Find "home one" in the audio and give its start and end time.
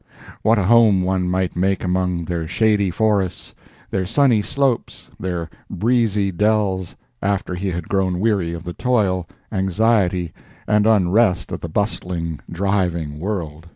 0.63-1.29